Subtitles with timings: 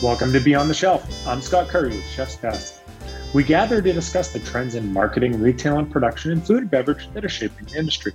[0.00, 1.26] Welcome to Beyond the Shelf.
[1.26, 2.82] I'm Scott Curry with Chef's Best.
[3.34, 7.08] We gather to discuss the trends in marketing, retail, and production in food and beverage
[7.14, 8.12] that are shaping the industry.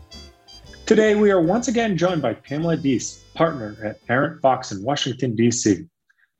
[0.85, 5.35] Today, we are once again joined by Pamela Deese, partner at Arent Fox in Washington,
[5.35, 5.83] D.C.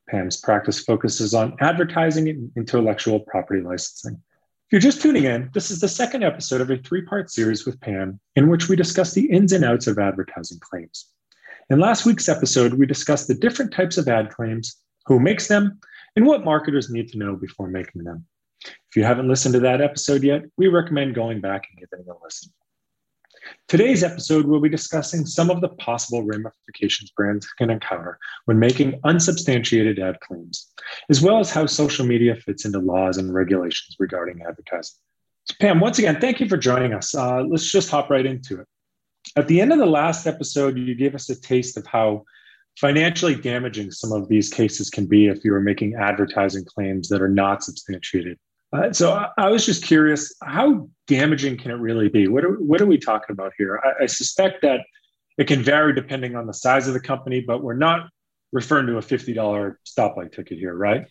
[0.09, 4.13] Pam's practice focuses on advertising and intellectual property licensing.
[4.13, 7.65] If you're just tuning in, this is the second episode of a three part series
[7.65, 11.09] with Pam in which we discuss the ins and outs of advertising claims.
[11.69, 15.79] In last week's episode, we discussed the different types of ad claims who makes them,
[16.15, 18.25] and what marketers need to know before making them.
[18.65, 22.09] If you haven't listened to that episode yet, we recommend going back and giving it
[22.09, 22.51] a listen.
[23.67, 28.99] Today's episode, we'll be discussing some of the possible ramifications brands can encounter when making
[29.03, 30.71] unsubstantiated ad claims,
[31.09, 34.95] as well as how social media fits into laws and regulations regarding advertising.
[35.45, 37.13] So Pam, once again, thank you for joining us.
[37.13, 38.67] Uh, let's just hop right into it.
[39.35, 42.23] At the end of the last episode, you gave us a taste of how
[42.79, 47.21] financially damaging some of these cases can be if you are making advertising claims that
[47.21, 48.37] are not substantiated.
[48.71, 52.27] Uh, so I, I, was just curious, how damaging can it really be?
[52.27, 53.79] What are, what are we talking about here?
[53.83, 54.81] I, I suspect that
[55.37, 58.09] it can vary depending on the size of the company, but we're not
[58.51, 61.05] referring to a $50 stoplight ticket here, right?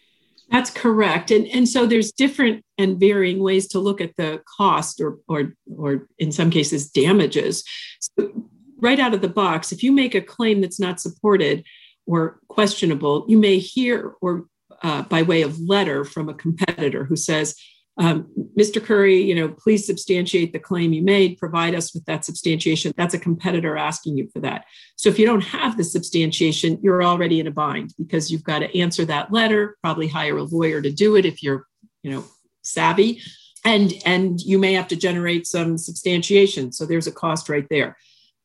[0.50, 1.30] That's correct.
[1.30, 5.54] And, and so there's different and varying ways to look at the cost or, or,
[5.76, 7.64] or in some cases, damages.
[8.00, 8.48] So
[8.82, 11.64] right out of the box, if you make a claim that's not supported
[12.06, 14.46] or questionable, you may hear or
[14.82, 17.54] uh, by way of letter from a competitor who says,
[17.98, 18.26] um,
[18.58, 18.82] Mr.
[18.82, 22.92] Curry, you know, please substantiate the claim you made, provide us with that substantiation.
[22.96, 24.64] That's a competitor asking you for that.
[24.96, 28.60] So if you don't have the substantiation, you're already in a bind because you've got
[28.60, 31.66] to answer that letter, probably hire a lawyer to do it if you're,
[32.02, 32.24] you know,
[32.62, 33.20] savvy.
[33.64, 36.72] And, and you may have to generate some substantiation.
[36.72, 37.96] So there's a cost right there.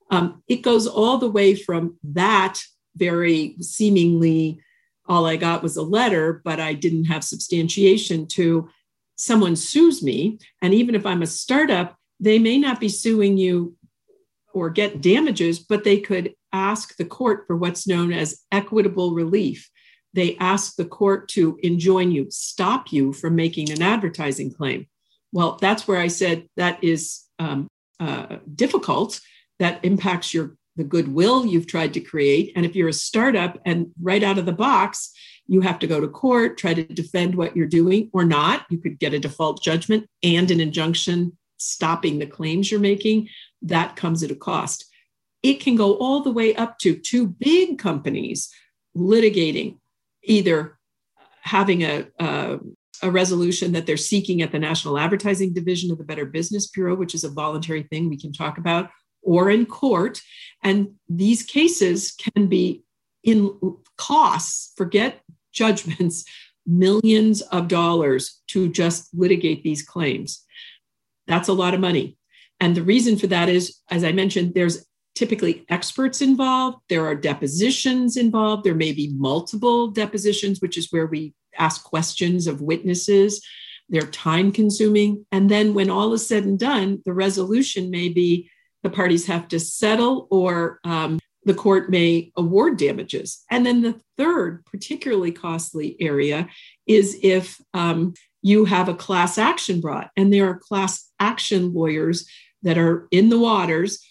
[0.10, 2.60] Um, it goes all the way from that
[2.96, 4.60] very seemingly
[5.08, 8.70] all I got was a letter, but I didn't have substantiation to
[9.16, 10.40] someone sues me.
[10.62, 13.76] And even if I'm a startup, they may not be suing you
[14.54, 19.70] or get damages, but they could ask the court for what's known as equitable relief.
[20.14, 24.88] They ask the court to enjoin you, stop you from making an advertising claim.
[25.32, 27.68] Well, that's where I said that is um,
[28.00, 29.20] uh, difficult
[29.60, 32.52] that impacts your the goodwill you've tried to create.
[32.56, 35.12] And if you're a startup and right out of the box
[35.48, 38.66] you have to go to court try to defend what you're doing or not.
[38.70, 43.30] You could get a default judgment and an injunction stopping the claims you're making.
[43.62, 44.86] That comes at a cost.
[45.42, 48.54] It can go all the way up to two big companies
[48.96, 49.78] litigating
[50.24, 50.78] either
[51.42, 52.60] having a, a,
[53.02, 56.96] a resolution that they're seeking at the National Advertising Division of the Better Business Bureau,
[56.96, 58.90] which is a voluntary thing we can talk about,
[59.28, 60.22] or in court.
[60.64, 62.84] And these cases can be
[63.24, 63.60] in
[63.98, 65.22] costs, forget
[65.52, 66.24] judgments,
[66.66, 70.44] millions of dollars to just litigate these claims.
[71.28, 72.18] That's a lot of money.
[72.60, 77.16] And the reason for that is, as I mentioned, there's typically experts involved, there are
[77.16, 83.46] depositions involved, there may be multiple depositions, which is where we ask questions of witnesses.
[83.90, 85.26] They're time consuming.
[85.32, 88.50] And then when all is said and done, the resolution may be
[88.88, 93.44] the parties have to settle or um, the court may award damages.
[93.52, 96.48] And then the third, particularly costly area
[96.86, 102.30] is if um, you have a class action brought, and there are class action lawyers
[102.64, 104.02] that are in the waters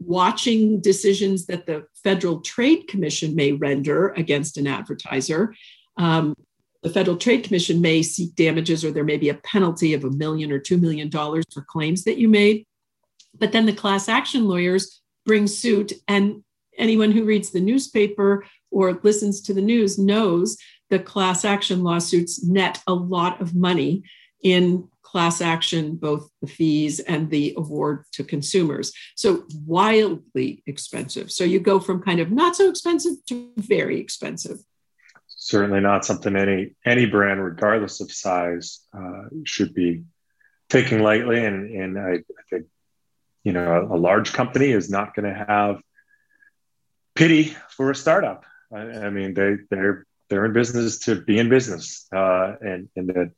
[0.00, 5.54] watching decisions that the Federal Trade Commission may render against an advertiser.
[5.96, 6.34] Um,
[6.82, 10.10] the Federal Trade Commission may seek damages, or there may be a penalty of a
[10.10, 12.66] million or two million dollars for claims that you made.
[13.38, 16.42] But then the class action lawyers bring suit, and
[16.76, 20.56] anyone who reads the newspaper or listens to the news knows
[20.90, 24.04] the class action lawsuits net a lot of money
[24.42, 28.92] in class action, both the fees and the award to consumers.
[29.14, 31.30] So wildly expensive.
[31.30, 34.58] So you go from kind of not so expensive to very expensive.
[35.28, 40.02] Certainly not something any any brand, regardless of size, uh, should be
[40.68, 41.44] taking lightly.
[41.44, 42.66] And and I, I think
[43.44, 45.80] you know a, a large company is not going to have
[47.14, 48.44] pity for a startup.
[48.72, 53.08] I, I, mean they they're they're in business to be in business uh, and and
[53.08, 53.30] that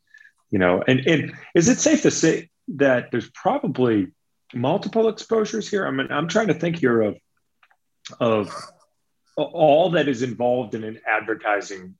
[0.50, 4.08] you know and, and is it safe to say that there's probably
[4.54, 5.86] multiple exposures here?
[5.86, 7.18] I mean i'm trying to think here of
[8.20, 8.54] of
[9.36, 11.96] all that is involved in an advertising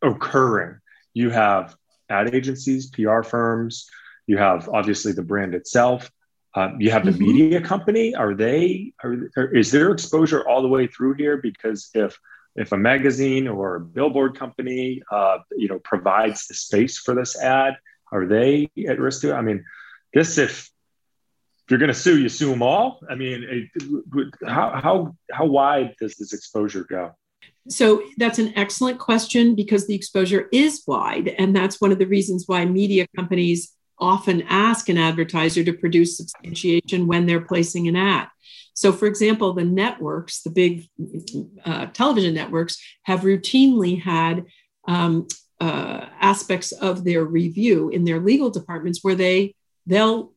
[0.00, 0.78] occurring.
[1.12, 1.74] You have
[2.08, 3.90] ad agencies pr firms.
[4.26, 6.10] You have obviously the brand itself
[6.56, 7.22] um, you have the mm-hmm.
[7.22, 8.14] media company.
[8.14, 8.92] Are they?
[9.04, 11.36] Are, are, is their exposure all the way through here?
[11.36, 12.18] Because if
[12.56, 17.38] if a magazine or a billboard company, uh, you know, provides the space for this
[17.38, 17.76] ad,
[18.10, 19.34] are they at risk to?
[19.34, 19.64] I mean,
[20.14, 20.70] this if
[21.66, 23.00] if you're going to sue, you sue them all.
[23.08, 23.70] I mean,
[24.46, 27.12] how how how wide does this exposure go?
[27.68, 32.06] So that's an excellent question because the exposure is wide, and that's one of the
[32.06, 37.96] reasons why media companies often ask an advertiser to produce substantiation when they're placing an
[37.96, 38.28] ad.
[38.74, 40.88] So, for example, the networks, the big
[41.64, 44.44] uh, television networks, have routinely had
[44.86, 45.26] um,
[45.60, 49.54] uh, aspects of their review in their legal departments where they
[49.86, 50.32] they'll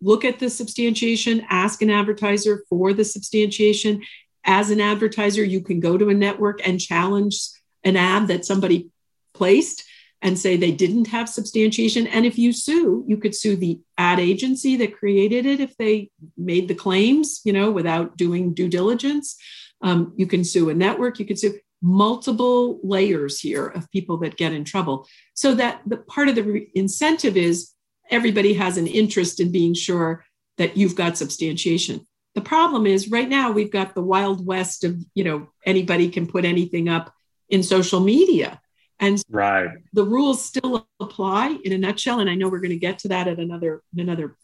[0.00, 4.02] look at the substantiation, ask an advertiser for the substantiation.
[4.44, 7.38] As an advertiser, you can go to a network and challenge
[7.84, 8.88] an ad that somebody
[9.34, 9.84] placed
[10.22, 12.06] and say they didn't have substantiation.
[12.06, 16.10] And if you sue, you could sue the ad agency that created it if they
[16.36, 19.36] made the claims, you know, without doing due diligence.
[19.82, 21.18] Um, you can sue a network.
[21.18, 25.08] You can sue multiple layers here of people that get in trouble.
[25.34, 27.72] So that the part of the re- incentive is
[28.08, 30.24] everybody has an interest in being sure
[30.58, 32.06] that you've got substantiation.
[32.36, 36.28] The problem is right now we've got the wild west of, you know, anybody can
[36.28, 37.12] put anything up
[37.48, 38.60] in social media.
[39.02, 39.70] And right.
[39.92, 42.20] the rules still apply in a nutshell.
[42.20, 44.36] And I know we're going to get to that at another another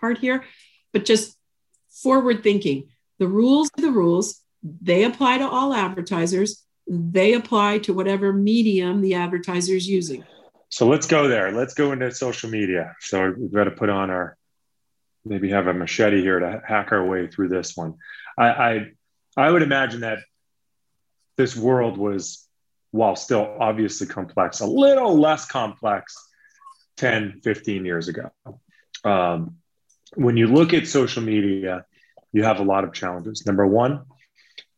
[0.00, 0.44] part here,
[0.92, 1.36] but just
[1.90, 2.88] forward thinking.
[3.18, 4.40] The rules are the rules.
[4.62, 6.64] They apply to all advertisers.
[6.86, 10.24] They apply to whatever medium the advertiser is using.
[10.68, 11.50] So let's go there.
[11.50, 12.94] Let's go into social media.
[13.00, 14.36] So we've got to put on our
[15.24, 17.94] maybe have a machete here to hack our way through this one.
[18.38, 18.90] I I,
[19.36, 20.20] I would imagine that
[21.36, 22.43] this world was
[22.94, 26.28] while still obviously complex, a little less complex
[26.96, 28.30] 10, 15 years ago.
[29.02, 29.56] Um,
[30.14, 31.86] when you look at social media,
[32.30, 33.44] you have a lot of challenges.
[33.46, 34.04] Number one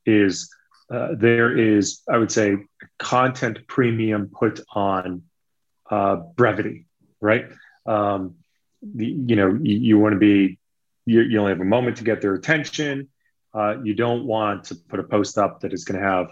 [0.06, 0.50] is
[0.90, 2.56] uh, there is, I would say,
[2.98, 5.24] content premium put on
[5.90, 6.86] uh, brevity,
[7.20, 7.44] right?
[7.84, 8.36] Um,
[8.80, 10.58] the, you know, you, you want to be,
[11.04, 13.08] you, you, only have a moment to get their attention.
[13.52, 16.28] Uh, you don't want to put a post up that is going to have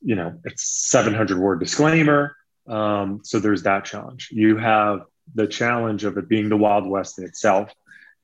[0.00, 2.36] you know, it's 700 word disclaimer.
[2.66, 4.28] Um, so there's that challenge.
[4.32, 5.00] You have
[5.34, 7.72] the challenge of it being the Wild West in itself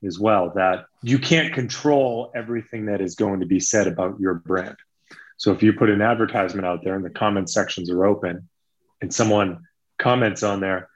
[0.05, 4.33] as well, that you can't control everything that is going to be said about your
[4.33, 4.75] brand.
[5.37, 8.49] So if you put an advertisement out there and the comment sections are open
[9.01, 9.63] and someone
[9.97, 10.89] comments on there,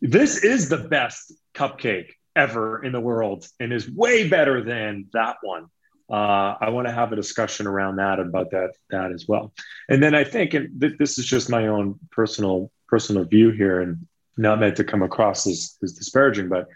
[0.00, 5.36] this is the best cupcake ever in the world and is way better than that
[5.42, 5.66] one
[6.10, 9.52] uh, I want to have a discussion around that about that that as well.
[9.88, 13.80] And then I think, and th- this is just my own personal personal view here,
[13.80, 16.66] and not meant to come across as, as disparaging, but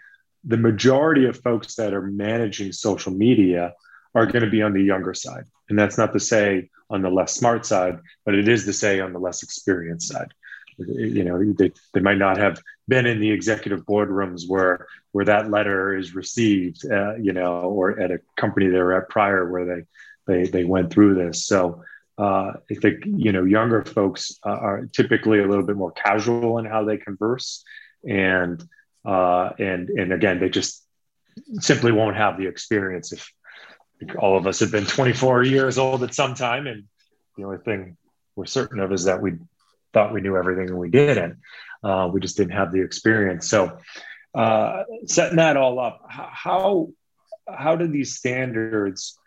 [0.43, 3.73] the majority of folks that are managing social media
[4.13, 7.09] are going to be on the younger side, and that's not to say on the
[7.09, 10.31] less smart side, but it is to say on the less experienced side
[10.77, 15.49] you know they, they might not have been in the executive boardrooms where where that
[15.49, 19.65] letter is received uh, you know or at a company they were at prior where
[19.65, 19.85] they
[20.27, 21.45] they they went through this.
[21.45, 21.83] So
[22.17, 26.57] uh, I think you know younger folks uh, are typically a little bit more casual
[26.59, 27.63] in how they converse,
[28.07, 28.63] and
[29.03, 30.83] uh, and and again they just
[31.59, 33.31] simply won't have the experience if
[34.17, 36.85] all of us have been 24 years old at some time, and
[37.37, 37.97] the only thing
[38.35, 39.33] we're certain of is that we
[39.93, 41.37] thought we knew everything and we didn't.
[41.83, 43.49] Uh, we just didn't have the experience.
[43.49, 43.77] So,
[44.33, 46.89] uh, setting that all up, how
[47.47, 49.17] how do these standards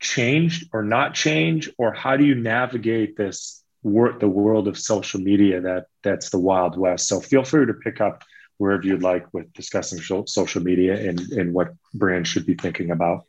[0.00, 5.20] change or not change, or how do you navigate this wor- the world of social
[5.20, 7.08] media that that's the wild west?
[7.08, 8.24] So, feel free to pick up
[8.58, 13.24] wherever you'd like with discussing social media and, and what brands should be thinking about.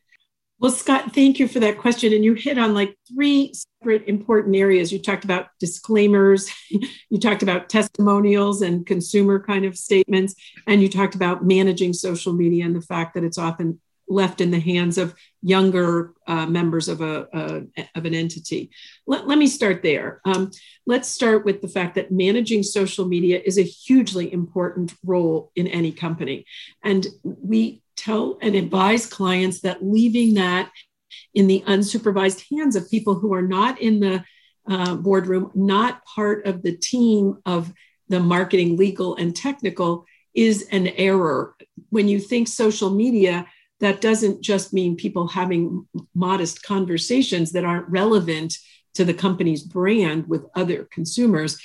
[0.66, 2.12] Well, Scott, thank you for that question.
[2.12, 4.92] And you hit on like three separate important areas.
[4.92, 10.34] You talked about disclaimers, you talked about testimonials and consumer kind of statements,
[10.66, 14.50] and you talked about managing social media and the fact that it's often left in
[14.50, 17.28] the hands of younger uh, members of a,
[17.94, 18.72] of an entity.
[19.06, 20.20] Let, let me start there.
[20.26, 20.50] Um,
[20.88, 25.68] let's start with the fact that managing social media is a hugely important role in
[25.68, 26.48] any company,
[26.84, 30.72] and we tell and advise clients that leaving that
[31.34, 34.24] in the unsupervised hands of people who are not in the
[34.68, 37.72] uh, boardroom, not part of the team of
[38.10, 41.56] the marketing, legal, and technical is an error.
[41.90, 43.48] When you think social media,
[43.80, 48.58] that doesn't just mean people having modest conversations that aren't relevant
[48.96, 51.62] to the company's brand with other consumers.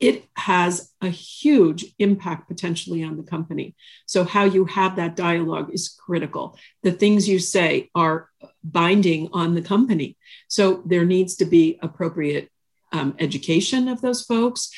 [0.00, 3.74] It has a huge impact potentially on the company.
[4.06, 6.56] So, how you have that dialogue is critical.
[6.82, 8.28] The things you say are
[8.62, 10.16] binding on the company.
[10.46, 12.50] So, there needs to be appropriate
[12.92, 14.70] um, education of those folks,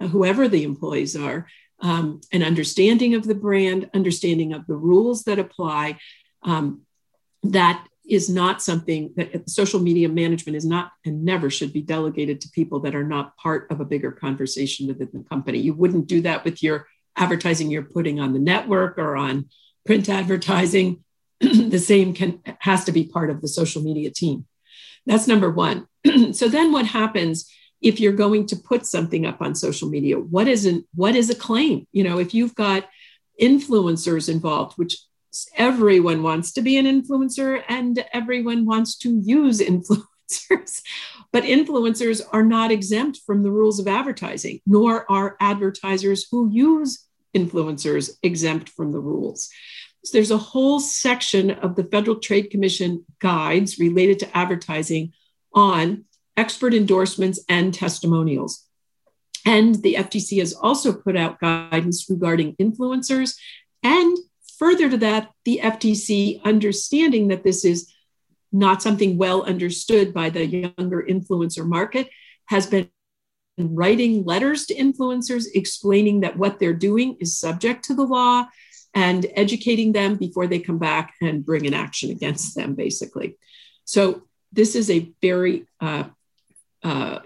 [0.00, 1.46] whoever the employees are,
[1.80, 5.98] um, an understanding of the brand, understanding of the rules that apply.
[6.42, 6.82] Um,
[7.42, 12.40] that is not something that social media management is not and never should be delegated
[12.40, 15.58] to people that are not part of a bigger conversation within the company.
[15.58, 19.48] You wouldn't do that with your advertising you're putting on the network or on
[19.86, 21.02] print advertising.
[21.40, 24.46] the same can has to be part of the social media team.
[25.06, 25.86] That's number one.
[26.32, 30.18] so then what happens if you're going to put something up on social media?
[30.18, 31.86] What is an, what is a claim?
[31.92, 32.88] You know, if you've got
[33.40, 34.96] influencers involved, which
[35.56, 40.82] everyone wants to be an influencer and everyone wants to use influencers.
[41.32, 47.06] but influencers are not exempt from the rules of advertising, nor are advertisers who use
[47.34, 49.50] influencers exempt from the rules.
[50.04, 55.12] So there's a whole section of the Federal Trade Commission guides related to advertising
[55.52, 56.04] on
[56.36, 58.64] expert endorsements and testimonials.
[59.46, 63.36] And the FTC has also put out guidance regarding influencers
[63.82, 64.16] and
[64.58, 67.92] Further to that, the FTC, understanding that this is
[68.52, 72.08] not something well understood by the younger influencer market,
[72.46, 72.88] has been
[73.58, 78.46] writing letters to influencers explaining that what they're doing is subject to the law
[78.94, 83.36] and educating them before they come back and bring an action against them, basically.
[83.84, 86.04] So, this is a very uh,
[86.84, 87.18] uh,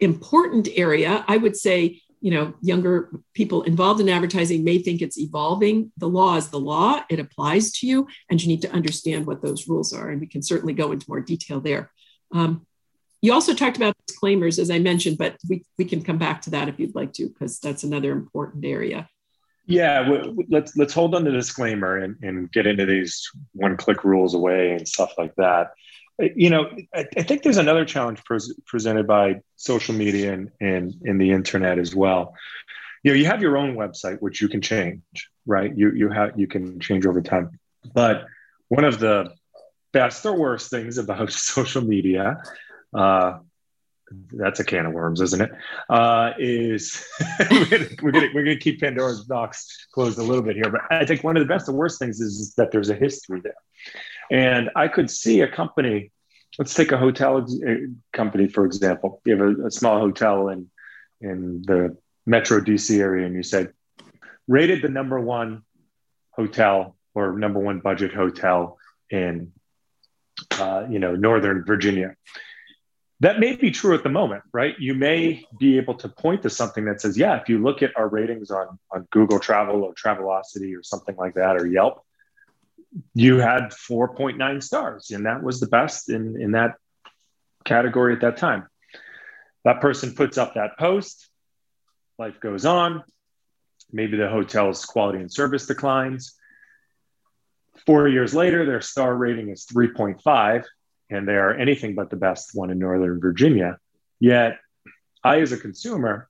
[0.00, 1.22] important area.
[1.28, 5.92] I would say you know younger people involved in advertising may think it's evolving.
[5.96, 7.02] The law is the law.
[7.08, 10.26] It applies to you and you need to understand what those rules are and we
[10.26, 11.90] can certainly go into more detail there.
[12.32, 12.66] Um,
[13.20, 16.50] you also talked about disclaimers as i mentioned but we, we can come back to
[16.50, 19.08] that if you'd like to because that's another important area.
[19.66, 20.08] Yeah
[20.48, 24.72] let's let's hold on the disclaimer and, and get into these one click rules away
[24.72, 25.72] and stuff like that
[26.18, 30.94] you know, I, I, think there's another challenge pres- presented by social media and, and,
[31.04, 32.34] and the internet as well.
[33.02, 35.02] You know, you have your own website, which you can change,
[35.46, 35.72] right?
[35.76, 37.58] You, you have, you can change over time.
[37.94, 38.26] But
[38.68, 39.32] one of the
[39.92, 42.42] best or worst things about social media,
[42.92, 43.38] uh,
[44.32, 45.50] that's a can of worms, isn't it?
[45.88, 47.06] Uh, is
[47.50, 51.22] we're gonna we're gonna keep Pandora's box closed a little bit here, but I think
[51.22, 53.54] one of the best and worst things is that there's a history there.
[54.30, 56.12] And I could see a company,
[56.58, 57.74] let's take a hotel uh,
[58.12, 59.20] company, for example.
[59.24, 60.70] You have a, a small hotel in,
[61.20, 63.72] in the Metro DC area, and you said,
[64.46, 65.62] rated the number one
[66.30, 68.78] hotel or number one budget hotel
[69.10, 69.52] in,
[70.52, 72.14] uh, you know, Northern Virginia.
[73.20, 74.78] That may be true at the moment, right?
[74.78, 77.96] You may be able to point to something that says, yeah, if you look at
[77.96, 82.04] our ratings on, on Google Travel or Travelocity or something like that, or Yelp,
[83.14, 86.74] you had 4.9 stars, and that was the best in, in that
[87.64, 88.66] category at that time.
[89.64, 91.28] That person puts up that post,
[92.18, 93.02] life goes on.
[93.92, 96.34] Maybe the hotel's quality and service declines.
[97.86, 100.64] Four years later, their star rating is 3.5,
[101.10, 103.78] and they are anything but the best one in Northern Virginia.
[104.20, 104.58] Yet,
[105.24, 106.28] I, as a consumer,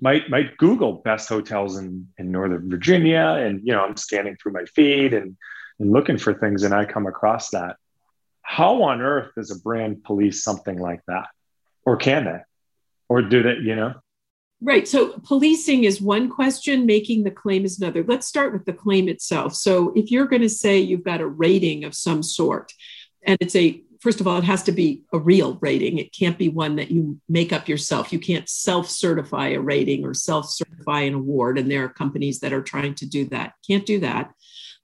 [0.00, 4.52] might might Google best hotels in, in Northern Virginia, and you know I'm scanning through
[4.52, 5.36] my feed and
[5.80, 7.76] and looking for things and I come across that.
[8.42, 11.28] How on earth does a brand police something like that?
[11.84, 12.40] Or can they?
[13.08, 13.94] Or do they, you know?
[14.60, 14.86] Right.
[14.86, 18.04] So policing is one question, making the claim is another.
[18.04, 19.54] Let's start with the claim itself.
[19.54, 22.72] So if you're going to say you've got a rating of some sort,
[23.22, 25.98] and it's a first of all, it has to be a real rating.
[25.98, 28.12] It can't be one that you make up yourself.
[28.12, 31.58] You can't self certify a rating or self certify an award.
[31.58, 33.52] And there are companies that are trying to do that.
[33.66, 34.32] Can't do that.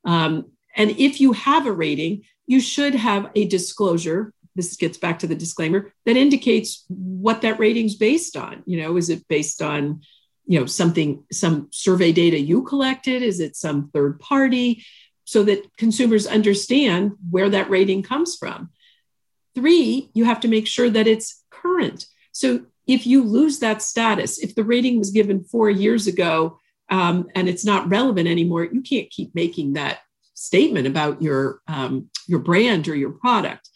[0.04, 4.32] Um, and if you have a rating, you should have a disclosure.
[4.54, 8.62] This gets back to the disclaimer that indicates what that rating's based on.
[8.66, 10.02] You know, is it based on,
[10.46, 13.22] you know, something, some survey data you collected?
[13.22, 14.84] Is it some third party?
[15.24, 18.70] So that consumers understand where that rating comes from.
[19.56, 22.04] Three, you have to make sure that it's current.
[22.32, 26.58] So if you lose that status, if the rating was given four years ago
[26.90, 30.00] um, and it's not relevant anymore, you can't keep making that
[30.34, 33.70] statement about your um, your brand or your product.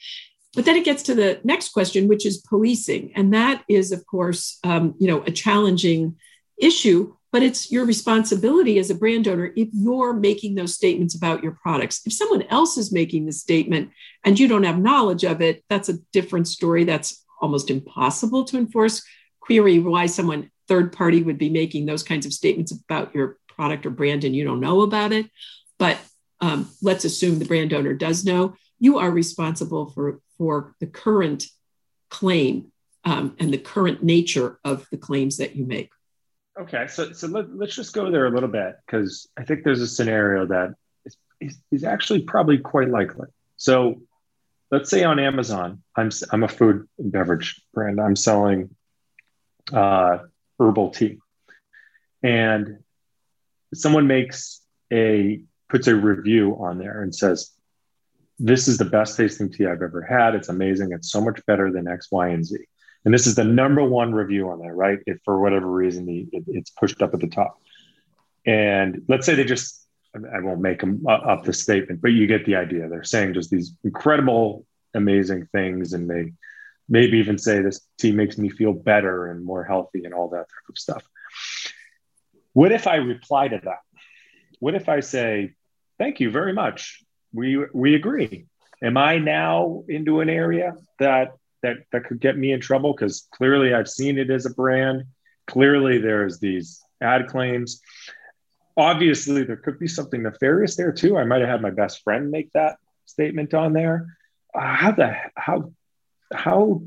[0.54, 4.04] But then it gets to the next question, which is policing, and that is, of
[4.04, 6.16] course, um, you know, a challenging
[6.58, 7.14] issue.
[7.32, 11.52] But it's your responsibility as a brand owner if you're making those statements about your
[11.62, 12.00] products.
[12.04, 13.90] If someone else is making the statement
[14.24, 16.84] and you don't have knowledge of it, that's a different story.
[16.84, 19.02] That's almost impossible to enforce.
[19.40, 23.86] Query why someone third party would be making those kinds of statements about your product
[23.86, 25.26] or brand and you don't know about it.
[25.78, 25.98] But
[26.40, 28.54] um, let's assume the brand owner does know.
[28.78, 31.44] You are responsible for, for the current
[32.08, 32.72] claim
[33.04, 35.90] um, and the current nature of the claims that you make.
[36.58, 39.80] Okay, so so let, us just go there a little bit because I think there's
[39.80, 40.74] a scenario that
[41.40, 43.28] is, is actually probably quite likely.
[43.56, 44.02] So
[44.70, 48.00] let's say on Amazon, I'm I'm a food and beverage brand.
[48.00, 48.74] I'm selling
[49.72, 50.18] uh,
[50.58, 51.18] herbal tea,
[52.22, 52.78] and
[53.72, 54.60] someone makes
[54.92, 57.52] a puts a review on there and says,
[58.38, 60.34] "This is the best tasting tea I've ever had.
[60.34, 60.92] It's amazing.
[60.92, 62.58] It's so much better than X, Y, and Z."
[63.04, 64.98] And this is the number one review on there, right?
[65.06, 67.58] If for whatever reason the, it, it's pushed up at the top.
[68.46, 72.44] And let's say they just I won't make them up the statement, but you get
[72.44, 72.88] the idea.
[72.88, 76.32] They're saying just these incredible, amazing things, and they
[76.88, 80.48] maybe even say this tea makes me feel better and more healthy and all that
[80.48, 81.04] type of stuff.
[82.54, 83.78] What if I reply to that?
[84.58, 85.54] What if I say,
[85.98, 87.04] "Thank you very much.
[87.32, 88.46] We we agree."
[88.82, 93.28] Am I now into an area that that that could get me in trouble because
[93.32, 95.04] clearly I've seen it as a brand.
[95.46, 97.80] Clearly, there's these ad claims
[98.80, 101.16] obviously there could be something nefarious there too.
[101.16, 104.16] I might have had my best friend make that statement on there.
[104.54, 105.72] Uh, how the how
[106.32, 106.82] how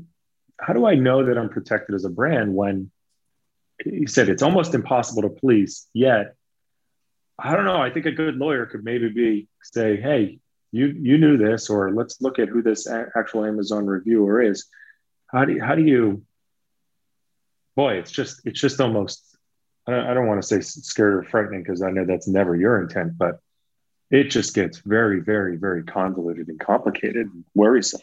[0.60, 2.90] how do I know that I'm protected as a brand when
[3.82, 6.34] he said it's almost impossible to police yet?
[7.38, 7.80] I don't know.
[7.80, 10.38] I think a good lawyer could maybe be say, "Hey,
[10.74, 14.66] you you knew this," or let's look at who this actual Amazon reviewer is.
[15.26, 16.22] How do you, how do you?
[17.76, 19.34] Boy, it's just it's just almost
[19.86, 23.18] I don't want to say scared or frightening because I know that's never your intent,
[23.18, 23.40] but
[24.10, 28.00] it just gets very, very, very convoluted and complicated and worrisome.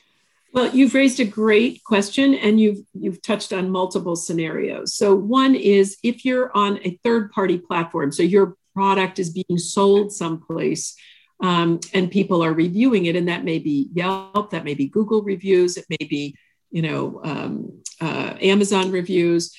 [0.53, 4.95] Well, you've raised a great question and you've you've touched on multiple scenarios.
[4.95, 9.57] So one is if you're on a third party platform, so your product is being
[9.57, 10.95] sold someplace
[11.41, 15.21] um, and people are reviewing it, and that may be Yelp, that may be Google
[15.21, 16.35] reviews, it may be
[16.69, 19.55] you know um, uh, Amazon reviews.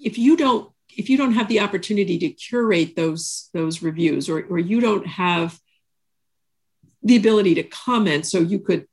[0.00, 4.44] If you don't if you don't have the opportunity to curate those those reviews or,
[4.50, 5.58] or you don't have
[7.02, 8.86] the ability to comment so you could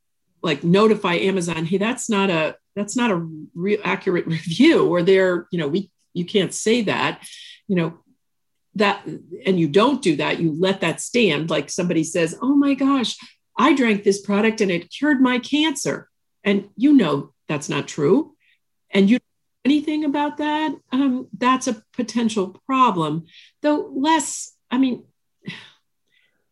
[0.44, 5.48] like notify amazon hey that's not a that's not a real accurate review or they're
[5.52, 7.28] you know we you can't say that
[7.68, 7.98] you know
[8.76, 9.06] that
[9.46, 13.18] and you don't do that you let that stand like somebody says oh my gosh
[13.58, 16.10] i drank this product and it cured my cancer
[16.44, 18.36] and you know that's not true
[18.92, 19.20] and you
[19.66, 23.26] anything about that, um, that's a potential problem.
[23.64, 25.04] Though less, I mean,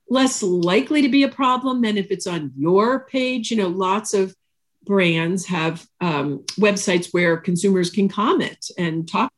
[0.09, 3.51] less likely to be a problem than if it's on your page.
[3.51, 4.35] You know, lots of
[4.83, 9.31] brands have um, websites where consumers can comment and talk,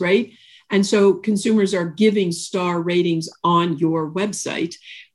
[0.00, 0.32] right?
[0.70, 4.74] And so consumers are giving star ratings on your website.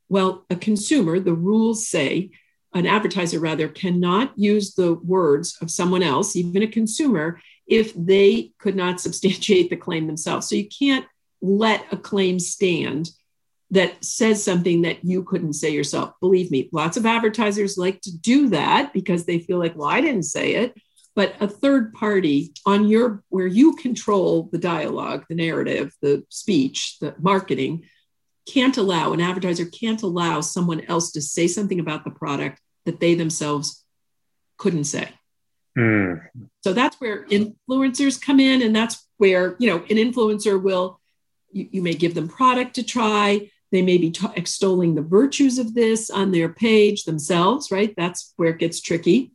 [0.10, 2.32] Well, a consumer, the rules say,
[2.74, 8.52] an advertiser rather, cannot use the words of someone else, even a consumer, if they
[8.60, 10.48] could not substantiate the claim themselves.
[10.48, 11.06] So you can't
[11.42, 13.10] let a claim stand
[13.72, 16.14] that says something that you couldn't say yourself.
[16.20, 20.02] Believe me, lots of advertisers like to do that because they feel like, well, I
[20.02, 20.78] didn't say it.
[21.16, 26.98] But a third party on your, where you control the dialogue, the narrative, the speech,
[27.00, 27.84] the marketing,
[28.48, 33.00] can't allow, an advertiser can't allow someone else to say something about the product that
[33.00, 33.84] they themselves
[34.58, 35.10] couldn't say.
[35.78, 36.22] Mm.
[36.64, 41.00] So that's where influencers come in, and that's where you know an influencer will
[41.52, 43.50] you, you may give them product to try.
[43.72, 47.94] They may be t- extolling the virtues of this on their page themselves, right?
[47.96, 49.32] That's where it gets tricky.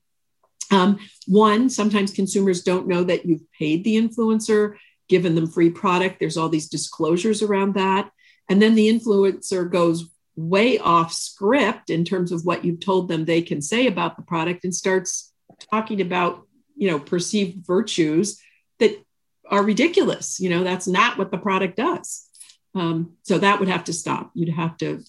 [0.70, 4.76] Um, one, sometimes consumers don't know that you've paid the influencer,
[5.08, 6.18] given them free product.
[6.18, 8.10] There's all these disclosures around that.
[8.48, 13.24] And then the influencer goes way off script in terms of what you've told them
[13.24, 15.32] they can say about the product and starts
[15.70, 18.40] talking about you know perceived virtues
[18.78, 19.02] that
[19.48, 20.38] are ridiculous.
[20.38, 22.28] You know that's not what the product does.
[22.74, 24.30] Um, so that would have to stop.
[24.34, 25.02] You'd have to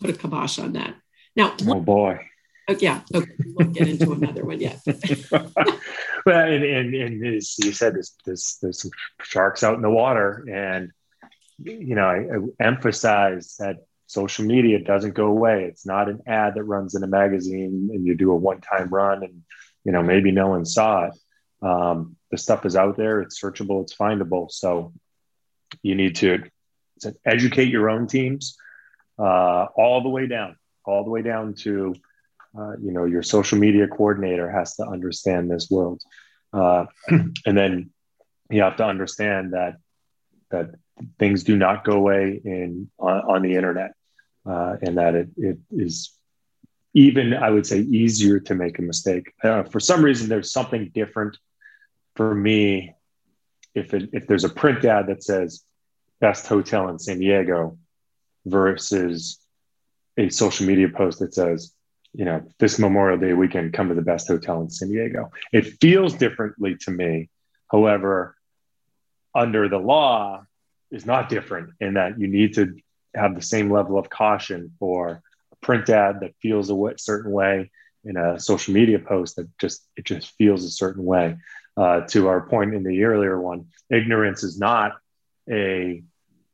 [0.00, 0.94] put a kibosh on that.
[1.34, 2.20] Now oh boy
[2.68, 4.80] oh, yeah okay we won't get into another one yet
[5.30, 5.48] well
[6.26, 8.90] and, and, and as you said there's, there's there's some
[9.22, 10.90] sharks out in the water and
[11.58, 15.64] you know I, I emphasize that social media doesn't go away.
[15.64, 19.22] It's not an ad that runs in a magazine and you do a one-time run
[19.22, 19.42] and
[19.84, 21.14] you know maybe no one saw it.
[21.62, 23.22] Um, the stuff is out there.
[23.22, 23.82] It's searchable.
[23.82, 24.50] It's findable.
[24.50, 24.92] So
[25.82, 26.44] you need to
[27.24, 28.56] educate your own teams
[29.18, 31.94] uh, all the way down, all the way down to
[32.58, 36.02] uh, you know your social media coordinator has to understand this world,
[36.52, 37.90] uh, and then
[38.50, 39.76] you have to understand that
[40.50, 40.70] that
[41.18, 43.92] things do not go away in on, on the internet,
[44.46, 46.12] uh, and that it, it is
[46.94, 49.32] even I would say easier to make a mistake.
[49.42, 51.36] Uh, for some reason, there's something different
[52.14, 52.94] for me
[53.74, 55.64] if it, if there's a print ad that says
[56.20, 57.76] best hotel in San Diego
[58.46, 59.40] versus
[60.16, 61.73] a social media post that says
[62.14, 65.30] you know this Memorial Day weekend come to the best hotel in San Diego.
[65.52, 67.28] It feels differently to me.
[67.70, 68.36] However,
[69.34, 70.44] under the law
[70.90, 72.76] is not different in that you need to
[73.14, 75.22] have the same level of caution for
[75.52, 77.70] a print ad that feels a certain way
[78.04, 81.36] in a social media post that just it just feels a certain way
[81.76, 84.92] uh, to our point in the earlier one ignorance is not
[85.50, 86.02] a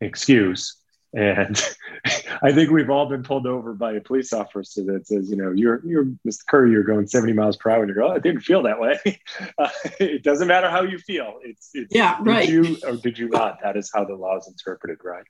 [0.00, 0.79] excuse
[1.12, 1.60] and
[2.42, 5.50] I think we've all been pulled over by a police officer that says, you know,
[5.50, 6.46] you're, you're Mr.
[6.46, 7.82] Curry, you're going 70 miles per hour.
[7.82, 8.98] And you go, oh, it didn't feel that way.
[9.58, 9.68] Uh,
[9.98, 11.38] it doesn't matter how you feel.
[11.42, 12.48] It's, it's yeah, right.
[12.48, 13.58] Did you or did you not?
[13.62, 15.24] That is how the law is interpreted, right?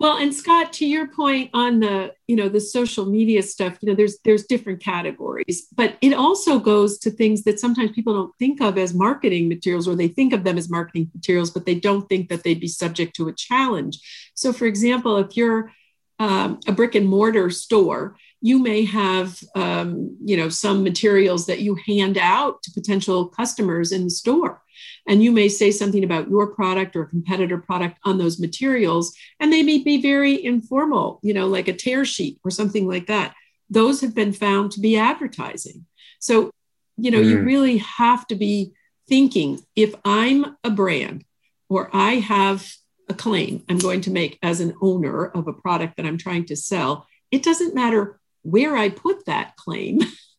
[0.00, 3.88] Well, and Scott, to your point on the, you know, the social media stuff, you
[3.90, 8.34] know, there's there's different categories, but it also goes to things that sometimes people don't
[8.38, 11.74] think of as marketing materials, or they think of them as marketing materials, but they
[11.74, 14.00] don't think that they'd be subject to a challenge.
[14.34, 15.70] So, for example, if you're
[16.18, 21.60] um, a brick and mortar store, you may have, um, you know, some materials that
[21.60, 24.62] you hand out to potential customers in the store
[25.08, 29.52] and you may say something about your product or competitor product on those materials and
[29.52, 33.34] they may be very informal you know like a tear sheet or something like that.
[33.68, 35.86] Those have been found to be advertising.
[36.18, 36.50] So
[37.00, 37.30] you know mm.
[37.30, 38.72] you really have to be
[39.08, 41.24] thinking if i'm a brand
[41.68, 42.70] or i have
[43.08, 46.44] a claim i'm going to make as an owner of a product that i'm trying
[46.44, 50.00] to sell it doesn't matter where i put that claim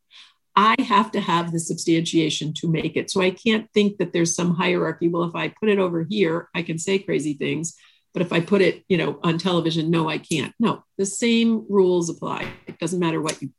[0.55, 3.09] I have to have the substantiation to make it.
[3.09, 5.07] So I can't think that there's some hierarchy.
[5.07, 7.75] Well, if I put it over here, I can say crazy things.
[8.13, 10.53] But if I put it, you know, on television, no, I can't.
[10.59, 12.51] No, the same rules apply.
[12.67, 13.49] It doesn't matter what you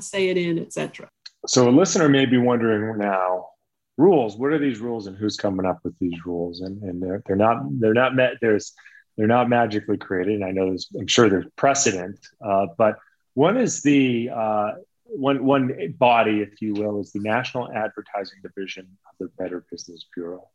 [0.00, 1.08] say it in, etc.
[1.46, 3.48] So a listener may be wondering now,
[3.96, 4.36] rules.
[4.36, 6.60] What are these rules, and who's coming up with these rules?
[6.60, 8.34] And and they're they're not they're not met.
[8.40, 8.72] There's
[9.16, 10.36] they're not magically created.
[10.36, 12.98] And I know there's I'm sure there's precedent, uh, but
[13.34, 14.72] one is the uh,
[15.08, 20.04] one one body, if you will, is the National Advertising Division of the Better Business
[20.14, 20.48] Bureau.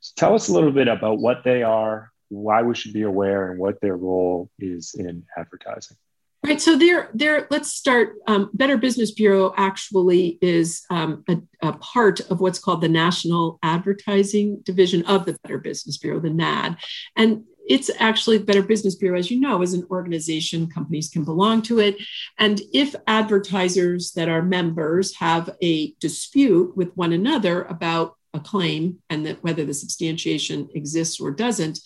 [0.00, 3.50] So tell us a little bit about what they are, why we should be aware,
[3.50, 5.96] and what their role is in advertising.
[6.44, 6.60] Right.
[6.60, 7.46] So there, there.
[7.50, 8.16] Let's start.
[8.26, 13.58] Um, Better Business Bureau actually is um, a, a, part of what's called the National
[13.62, 16.76] Advertising Division of the Better Business Bureau, the NAD,
[17.16, 20.68] and it's actually Better Business Bureau, as you know, is an organization.
[20.68, 21.96] Companies can belong to it.
[22.38, 28.98] And if advertisers that are members have a dispute with one another about a claim
[29.08, 31.80] and that whether the substantiation exists or doesn't,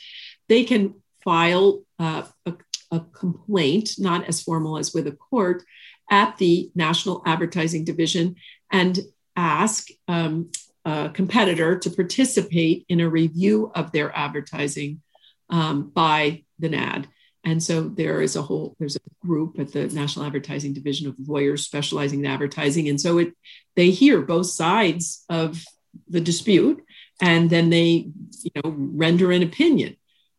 [0.49, 2.55] they can file uh, a,
[2.91, 5.63] a complaint, not as formal as with a court,
[6.11, 8.37] at the National Advertising Division
[8.73, 8.99] and
[9.37, 10.51] ask um,
[10.85, 15.03] a competitor to participate in a review of their advertising
[15.51, 17.09] um, by the NAD.
[17.45, 21.15] And so there is a whole, there's a group at the National Advertising Division of
[21.19, 22.89] lawyers specializing in advertising.
[22.89, 23.35] And so it,
[23.77, 25.65] they hear both sides of
[26.09, 26.85] the dispute
[27.21, 28.11] and then they,
[28.43, 29.97] you know, render an opinion.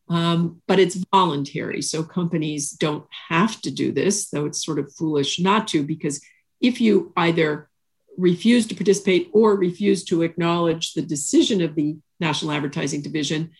[0.09, 1.81] Um, but it's voluntary.
[1.81, 6.21] So companies don't have to do this, though it's sort of foolish not to, because
[6.59, 7.69] if you either
[8.17, 13.51] refuse to participate or refuse to acknowledge the decision of the National Advertising Division,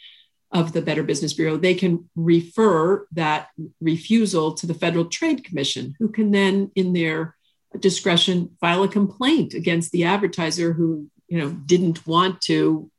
[0.51, 5.95] of the Better Business Bureau, they can refer that refusal to the Federal Trade Commission,
[5.99, 7.35] who can then, in their
[7.79, 12.89] discretion, file a complaint against the advertiser who you know didn't want to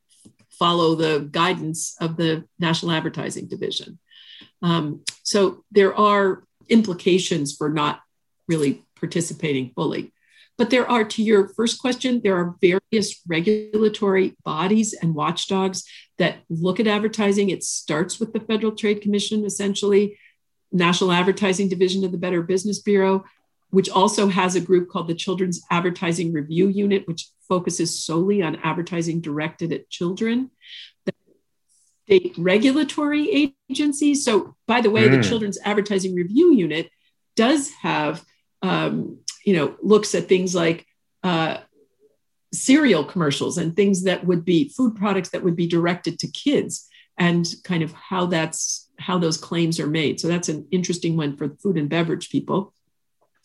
[0.51, 3.99] follow the guidance of the National Advertising Division.
[4.63, 8.01] Um, so there are implications for not
[8.47, 10.13] really participating fully.
[10.59, 15.85] But there are, to your first question, there are various regulatory bodies and watchdogs
[16.19, 17.49] that look at advertising.
[17.49, 20.19] It starts with the Federal Trade Commission, essentially,
[20.73, 23.25] National Advertising Division of the Better Business Bureau,
[23.71, 28.57] which also has a group called the Children's Advertising Review Unit, which focuses solely on
[28.57, 30.51] advertising directed at children.
[31.07, 31.13] The
[32.05, 34.25] state regulatory agencies.
[34.25, 35.21] So, by the way, mm.
[35.21, 36.91] the Children's Advertising Review Unit
[37.37, 38.23] does have
[38.63, 40.87] um, you know looks at things like
[41.23, 41.59] uh,
[42.53, 46.89] cereal commercials and things that would be food products that would be directed to kids
[47.19, 50.21] and kind of how that's how those claims are made.
[50.21, 52.73] So that's an interesting one for food and beverage people.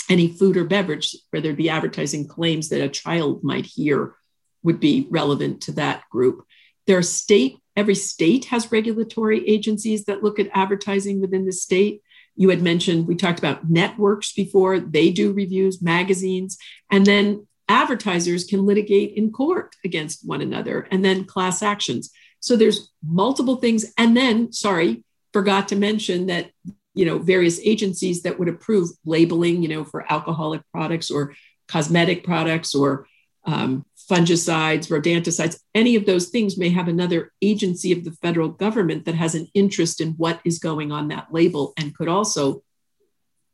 [0.09, 4.15] Any food or beverage where there'd be advertising claims that a child might hear
[4.63, 6.45] would be relevant to that group.
[6.87, 12.01] There are state every state has regulatory agencies that look at advertising within the state.
[12.35, 16.57] You had mentioned, we talked about networks before, they do reviews, magazines,
[16.91, 22.11] and then advertisers can litigate in court against one another, and then class actions.
[22.39, 23.85] So there's multiple things.
[23.97, 26.51] And then, sorry, forgot to mention that
[26.93, 31.35] you know various agencies that would approve labeling you know for alcoholic products or
[31.67, 33.05] cosmetic products or
[33.45, 39.05] um, fungicides rodenticides any of those things may have another agency of the federal government
[39.05, 42.63] that has an interest in what is going on that label and could also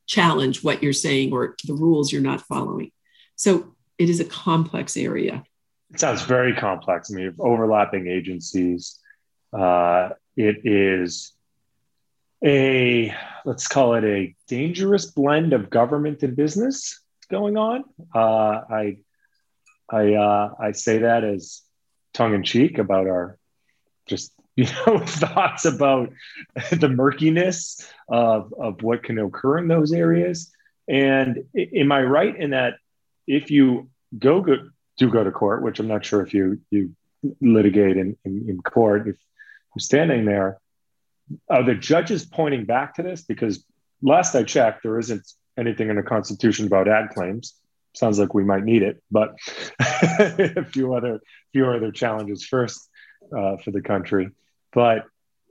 [0.08, 2.92] challenge what you're saying or the rules you're not following.
[3.36, 5.44] So it is a complex area.
[5.94, 7.12] It sounds very complex.
[7.12, 9.00] I mean overlapping agencies
[9.54, 11.34] uh, it is
[12.44, 13.14] a
[13.46, 17.84] let's call it a dangerous blend of government and business going on.
[18.14, 18.98] Uh, I
[19.92, 21.62] I uh, I say that as
[22.14, 23.38] tongue in cheek about our
[24.08, 26.12] just you know thoughts about
[26.72, 30.52] the murkiness of of what can occur in those areas.
[30.88, 32.76] And am I right in that
[33.28, 34.58] if you go, go
[34.98, 36.96] do go to court, which I'm not sure if you you
[37.40, 39.16] litigate in, in, in court, if
[39.76, 40.60] you're standing there,
[41.50, 43.22] are the judges pointing back to this?
[43.24, 43.64] Because
[44.02, 47.56] last I checked, there isn't anything in the Constitution about ad claims.
[47.94, 49.36] Sounds like we might need it, but
[49.80, 51.20] a few other
[51.52, 52.90] few other challenges first
[53.36, 54.30] uh, for the country.
[54.74, 55.06] But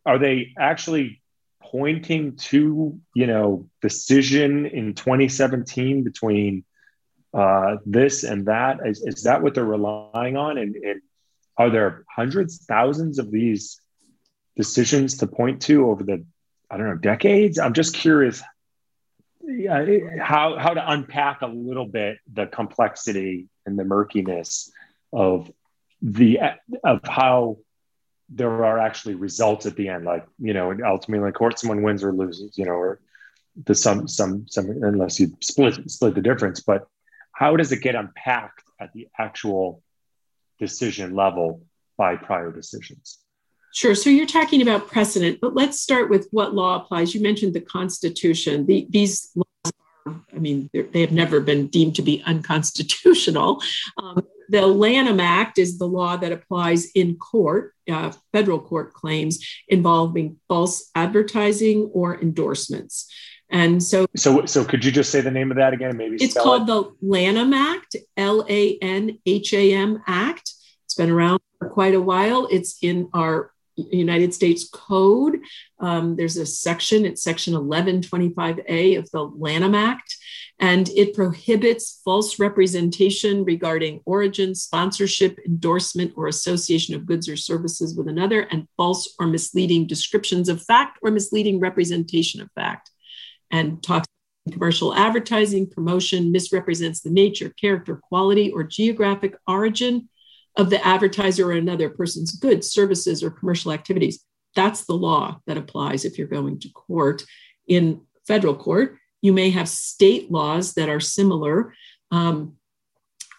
[0.06, 1.20] are they actually
[1.62, 6.64] pointing to you know decision in 2017 between
[7.34, 8.78] uh, this and that?
[8.86, 10.56] Is, is that what they're relying on?
[10.56, 11.02] And, and
[11.58, 13.80] are there hundreds, thousands of these
[14.56, 16.24] decisions to point to over the
[16.70, 17.58] I don't know decades.
[17.58, 18.42] I'm just curious
[20.20, 24.70] how how to unpack a little bit the complexity and the murkiness
[25.12, 25.50] of
[26.02, 26.38] the
[26.84, 27.58] of how
[28.28, 32.04] there are actually results at the end like you know ultimately in court someone wins
[32.04, 33.00] or loses you know or
[33.64, 36.86] the some some some unless you split split the difference but
[37.32, 39.82] how does it get unpacked at the actual
[40.58, 41.62] decision level
[41.96, 43.18] by prior decisions
[43.72, 43.94] Sure.
[43.94, 47.14] So you're talking about precedent, but let's start with what law applies.
[47.14, 48.66] You mentioned the Constitution.
[48.66, 49.72] The, these laws
[50.06, 53.62] are, I mean, they have never been deemed to be unconstitutional.
[53.96, 59.38] Um, the Lanham Act is the law that applies in court, uh, federal court claims
[59.68, 63.08] involving false advertising or endorsements.
[63.48, 65.96] And so, so, so could you just say the name of that again?
[65.96, 66.66] Maybe it's called it?
[66.66, 70.52] the Lanham Act, L A N H A M Act.
[70.84, 72.48] It's been around for quite a while.
[72.50, 73.52] It's in our
[73.90, 75.40] United States Code.
[75.78, 80.16] Um, there's a section, it's section 1125A of the Lanham Act,
[80.58, 87.96] and it prohibits false representation regarding origin, sponsorship, endorsement, or association of goods or services
[87.96, 92.90] with another, and false or misleading descriptions of fact or misleading representation of fact.
[93.50, 94.06] And talks
[94.50, 100.08] commercial advertising, promotion misrepresents the nature, character, quality, or geographic origin
[100.56, 104.24] of the advertiser or another person's goods, services, or commercial activities.
[104.56, 107.22] That's the law that applies if you're going to court.
[107.68, 111.74] In federal court, you may have state laws that are similar
[112.10, 112.56] um,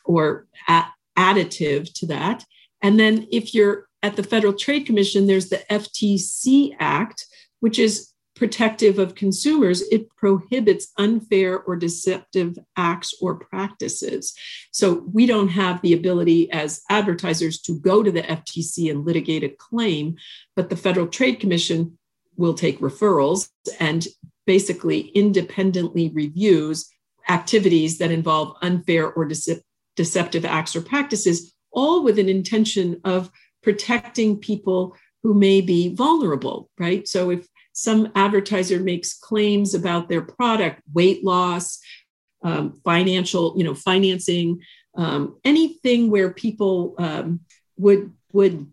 [0.06, 0.86] or a-
[1.17, 2.45] additive to that.
[2.82, 7.26] And then if you're at the Federal Trade Commission, there's the FTC Act,
[7.60, 8.11] which is
[8.41, 14.34] protective of consumers, it prohibits unfair or deceptive acts or practices.
[14.71, 19.43] So we don't have the ability as advertisers to go to the FTC and litigate
[19.43, 20.15] a claim,
[20.56, 21.99] but the Federal Trade Commission
[22.36, 23.47] will take referrals
[23.80, 24.08] and
[24.47, 26.89] basically independently reviews
[27.30, 29.62] activities that involve unfair or dece-
[29.95, 33.30] deceptive acts or practices, all with an intention of
[33.62, 37.08] protecting people who may be vulnerable, right?
[37.08, 41.79] So if some advertiser makes claims about their product, weight loss,
[42.43, 44.62] um, financial, you know, financing,
[44.95, 47.41] um, anything where people um,
[47.77, 48.67] would would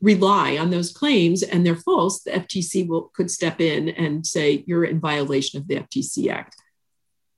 [0.00, 4.62] rely on those claims and they're false, the FTC will could step in and say
[4.66, 6.56] you're in violation of the FTC Act.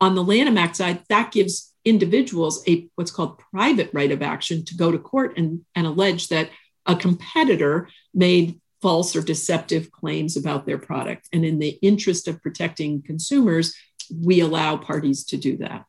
[0.01, 4.65] On the Lanham Act side, that gives individuals a what's called private right of action
[4.65, 6.51] to go to court and, and allege that
[6.85, 11.29] a competitor made false or deceptive claims about their product.
[11.33, 13.75] And in the interest of protecting consumers,
[14.15, 15.85] we allow parties to do that.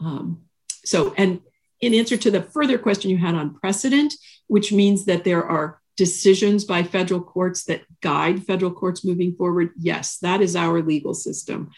[0.00, 0.42] Um,
[0.84, 1.40] so, and
[1.80, 4.14] in answer to the further question you had on precedent,
[4.46, 9.72] which means that there are decisions by federal courts that guide federal courts moving forward,
[9.76, 11.70] yes, that is our legal system.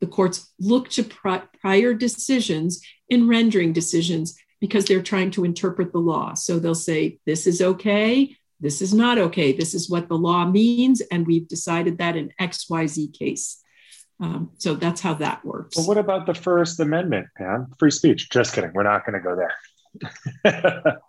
[0.00, 5.92] The courts look to pri- prior decisions in rendering decisions because they're trying to interpret
[5.92, 6.34] the law.
[6.34, 9.52] So they'll say, this is okay, this is not okay.
[9.52, 11.00] This is what the law means.
[11.00, 13.62] And we've decided that in XYZ case.
[14.18, 15.76] Um, so that's how that works.
[15.76, 17.68] Well, what about the First Amendment, Pam?
[17.78, 18.30] Free speech.
[18.30, 18.72] Just kidding.
[18.72, 21.02] We're not going to go there.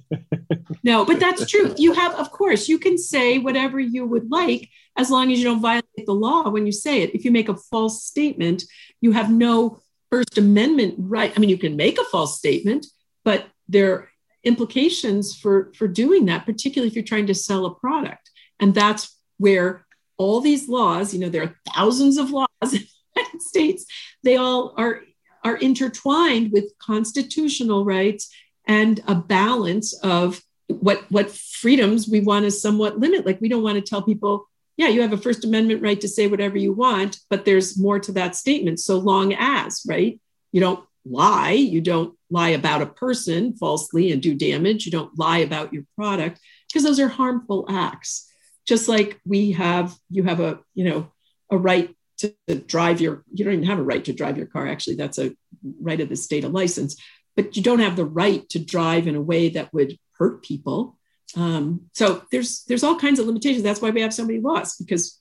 [0.82, 1.74] no, but that's true.
[1.76, 5.44] You have, of course, you can say whatever you would like as long as you
[5.44, 7.14] don't violate the law when you say it.
[7.14, 8.64] If you make a false statement,
[9.00, 11.32] you have no First Amendment right.
[11.34, 12.86] I mean, you can make a false statement,
[13.24, 14.10] but there
[14.44, 18.30] implications for, for doing that, particularly if you're trying to sell a product.
[18.58, 22.88] And that's where all these laws, you know, there are thousands of laws in the
[23.16, 23.86] United States,
[24.22, 25.02] they all are,
[25.44, 28.32] are intertwined with constitutional rights
[28.66, 33.26] and a balance of what, what freedoms we want to somewhat limit.
[33.26, 36.08] Like we don't want to tell people, yeah, you have a First Amendment right to
[36.08, 38.80] say whatever you want, but there's more to that statement.
[38.80, 40.20] So long as, right?
[40.50, 45.18] You don't lie, you don't lie about a person falsely and do damage, you don't
[45.18, 48.28] lie about your product, because those are harmful acts.
[48.66, 51.12] Just like we have you have a you know
[51.50, 52.34] a right to,
[52.66, 54.66] drive your you don't even have a right to drive your car.
[54.66, 55.34] Actually that's a
[55.80, 56.96] right of the state of license
[57.36, 60.98] but you don't have the right to drive in a way that would hurt people.
[61.36, 63.62] Um, so there's there's all kinds of limitations.
[63.62, 65.18] That's why we have so many laws because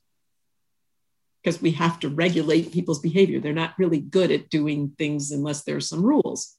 [1.41, 3.39] because we have to regulate people's behavior.
[3.39, 6.55] They're not really good at doing things unless there's some rules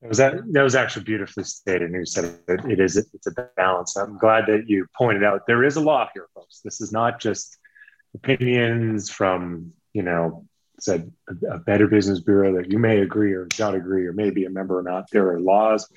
[0.00, 1.90] that was that, was actually beautifully stated.
[1.90, 3.96] And you said it, it is it's a balance.
[3.96, 6.60] I'm glad that you pointed out there is a law here, folks.
[6.64, 7.56] This is not just
[8.14, 10.46] opinions from you know
[10.80, 14.30] said a, a better business bureau that you may agree or not agree or may
[14.30, 15.04] be a member or not.
[15.10, 15.90] There are laws.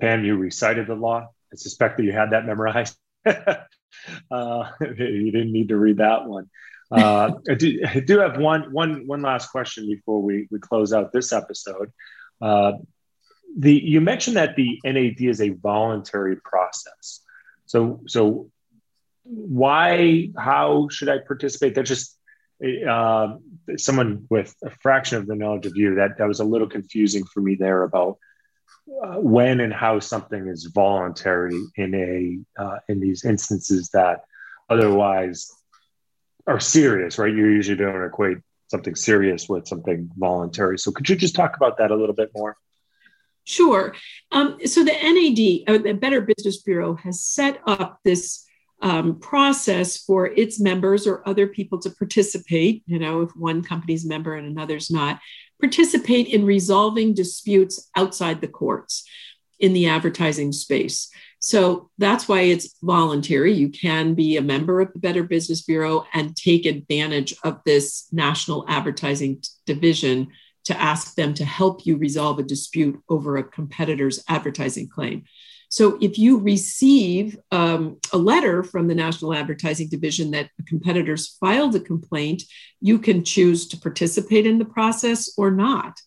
[0.00, 1.28] Pam, you recited the law.
[1.52, 2.96] I suspect that you had that memorized.
[3.26, 3.64] uh,
[4.80, 6.48] you didn't need to read that one.
[6.90, 10.92] Uh, I, do, I do have one, one, one last question before we, we close
[10.92, 11.92] out this episode.
[12.40, 12.72] Uh,
[13.56, 17.20] the you mentioned that the NAD is a voluntary process.
[17.66, 18.50] So so
[19.24, 21.74] why how should I participate?
[21.74, 22.18] That's just
[22.88, 23.36] uh,
[23.76, 27.24] someone with a fraction of the knowledge of you that that was a little confusing
[27.24, 28.18] for me there about
[29.04, 34.24] uh, when and how something is voluntary in a uh, in these instances that
[34.68, 35.50] otherwise
[36.46, 37.32] are serious, right?
[37.32, 40.78] You usually don't equate something serious with something voluntary.
[40.78, 42.56] So could you just talk about that a little bit more?
[43.48, 43.94] Sure.
[44.30, 48.44] Um, so the NAD, uh, the Better Business Bureau, has set up this
[48.82, 52.82] um, process for its members or other people to participate.
[52.84, 55.18] You know, if one company's member and another's not,
[55.62, 59.08] participate in resolving disputes outside the courts
[59.58, 61.08] in the advertising space.
[61.40, 63.54] So that's why it's voluntary.
[63.54, 68.08] You can be a member of the Better Business Bureau and take advantage of this
[68.12, 70.28] national advertising division
[70.68, 75.24] to ask them to help you resolve a dispute over a competitor's advertising claim.
[75.70, 81.38] So if you receive um, a letter from the National Advertising Division that a competitors
[81.40, 82.42] filed a complaint,
[82.82, 85.98] you can choose to participate in the process or not.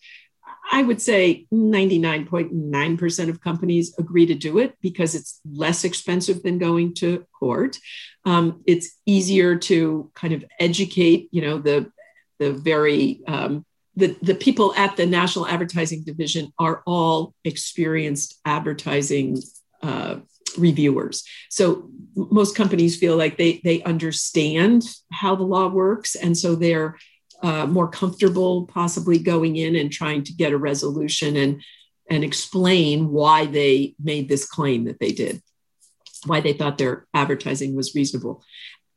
[0.71, 6.59] I would say 99.9% of companies agree to do it because it's less expensive than
[6.59, 7.79] going to court.
[8.25, 11.91] Um, it's easier to kind of educate, you know, the
[12.39, 13.63] the very um,
[13.95, 19.41] the, the people at the National Advertising Division are all experienced advertising
[19.83, 20.17] uh,
[20.57, 21.23] reviewers.
[21.49, 26.15] So most companies feel like they, they understand how the law works.
[26.15, 26.97] And so they're
[27.41, 31.61] uh, more comfortable possibly going in and trying to get a resolution and,
[32.09, 35.41] and explain why they made this claim that they did,
[36.25, 38.43] why they thought their advertising was reasonable.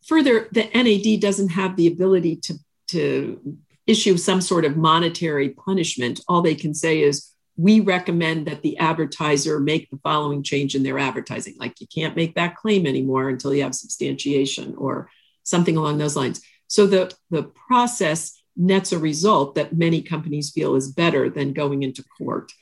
[0.07, 2.55] Further, the NAD doesn't have the ability to,
[2.89, 6.21] to issue some sort of monetary punishment.
[6.29, 10.83] All they can say is, we recommend that the advertiser make the following change in
[10.83, 11.55] their advertising.
[11.57, 15.09] Like you can't make that claim anymore until you have substantiation or
[15.45, 16.41] something along those lines.
[16.67, 21.83] So the, the process nets a result that many companies feel is better than going
[21.83, 22.53] into court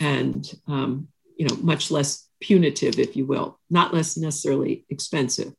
[0.00, 5.52] and um, you know much less punitive if you will not less necessarily expensive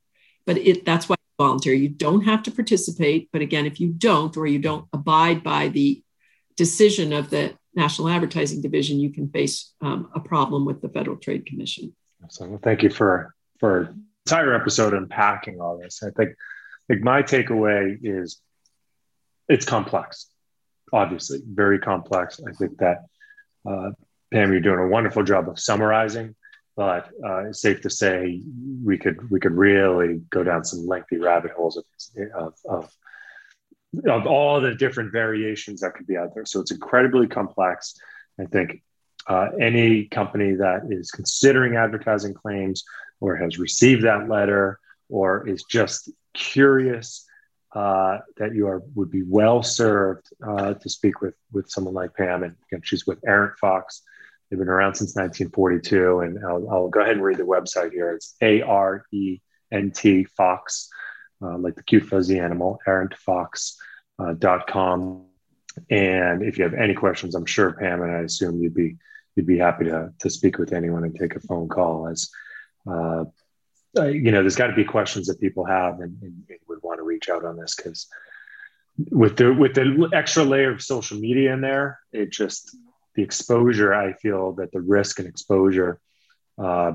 [0.45, 1.79] but it that's why voluntary.
[1.79, 5.69] You don't have to participate, but again, if you don't or you don't abide by
[5.69, 6.03] the
[6.55, 11.17] decision of the National Advertising Division, you can face um, a problem with the Federal
[11.17, 11.95] Trade Commission.
[12.29, 13.93] So, well, thank you for for
[14.25, 16.03] entire episode unpacking all this.
[16.03, 18.39] I think, I think my takeaway is
[19.49, 20.27] it's complex,
[20.91, 22.39] obviously very complex.
[22.47, 23.05] I think that
[23.67, 23.91] uh,
[24.31, 26.35] Pam, you're doing a wonderful job of summarizing
[26.75, 28.41] but uh, it's safe to say
[28.83, 31.85] we could we could really go down some lengthy rabbit holes of,
[32.35, 32.91] of, of,
[34.07, 36.45] of all the different variations that could be out there.
[36.45, 37.95] So it's incredibly complex.
[38.39, 38.81] I think
[39.27, 42.83] uh, any company that is considering advertising claims
[43.19, 47.25] or has received that letter or is just curious
[47.75, 52.15] uh, that you are would be well served uh, to speak with with someone like
[52.15, 52.43] Pam.
[52.43, 54.01] And again, she's with Arent Fox.
[54.53, 58.11] They've been around since 1942, and I'll, I'll go ahead and read the website here.
[58.11, 59.39] It's A R E
[59.71, 60.89] N T Fox,
[61.41, 63.73] uh, like the cute fuzzy animal, arentfox.com.
[64.19, 68.97] Uh, and if you have any questions, I'm sure Pam and I assume you'd be
[69.35, 72.29] you'd be happy to to speak with anyone and take a phone call as
[72.87, 73.25] uh,
[73.97, 76.83] uh, you know, there's got to be questions that people have and, and, and would
[76.83, 78.05] want to reach out on this because
[79.09, 82.77] with the with the extra layer of social media in there, it just
[83.15, 83.93] the exposure.
[83.93, 85.99] I feel that the risk and exposure
[86.57, 86.93] uh,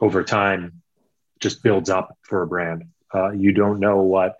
[0.00, 0.82] over time
[1.40, 2.84] just builds up for a brand.
[3.14, 4.36] Uh, you don't know what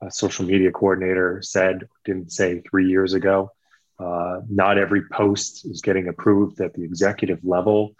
[0.00, 3.50] a social media coordinator said, didn't say three years ago.
[3.98, 7.96] Uh, not every post is getting approved at the executive level,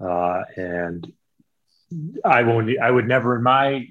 [0.00, 1.12] uh, and
[2.24, 2.76] I won't.
[2.80, 3.86] I would never in my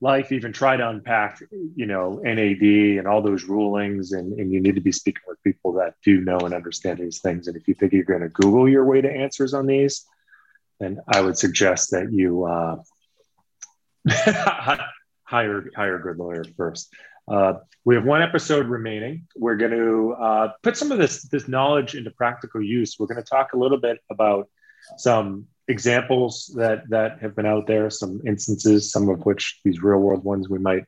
[0.00, 1.42] life even try to unpack,
[1.74, 2.62] you know, NAD
[2.98, 4.12] and all those rulings.
[4.12, 7.20] And, and you need to be speaking with people that do know and understand these
[7.20, 7.48] things.
[7.48, 10.04] And if you think you're going to Google your way to answers on these,
[10.78, 12.76] then I would suggest that you uh,
[15.24, 16.94] hire hire a good lawyer first.
[17.26, 19.26] Uh, we have one episode remaining.
[19.36, 22.96] We're going to uh, put some of this this knowledge into practical use.
[22.98, 24.48] We're going to talk a little bit about
[24.96, 29.98] some examples that that have been out there, some instances, some of which these real
[29.98, 30.84] world ones we might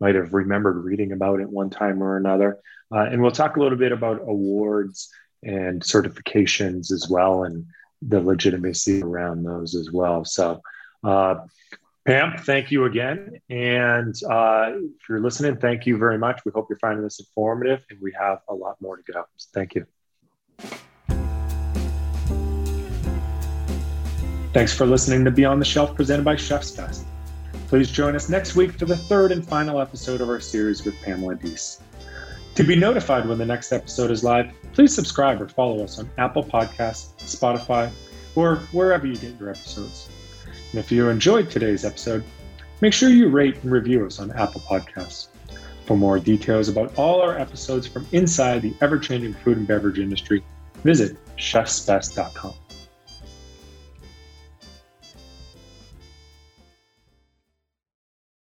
[0.00, 2.58] might have remembered reading about at one time or another.
[2.92, 5.10] Uh, and we'll talk a little bit about awards
[5.42, 7.66] and certifications as well, and
[8.02, 10.24] the legitimacy around those as well.
[10.24, 10.62] So,
[11.02, 11.36] uh,
[12.06, 13.40] Pam, thank you again.
[13.50, 16.40] And uh, if you're listening, thank you very much.
[16.44, 19.24] We hope you're finding this informative, and we have a lot more to go.
[19.52, 19.86] Thank you.
[24.52, 27.04] Thanks for listening to Beyond the Shelf presented by Chef's Best.
[27.68, 31.00] Please join us next week for the third and final episode of our series with
[31.02, 31.82] Pamela Deese.
[32.54, 36.10] To be notified when the next episode is live, please subscribe or follow us on
[36.16, 37.90] Apple Podcasts, Spotify,
[38.34, 40.08] or wherever you get your episodes.
[40.72, 42.24] And if you enjoyed today's episode,
[42.80, 45.28] make sure you rate and review us on Apple Podcasts.
[45.84, 49.98] For more details about all our episodes from inside the ever changing food and beverage
[49.98, 50.42] industry,
[50.82, 52.54] visit chefsbest.com.